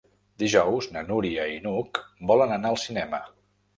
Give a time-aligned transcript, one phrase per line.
[0.43, 2.03] Dijous na Núria i n'Hug
[2.33, 3.21] volen anar al cinema.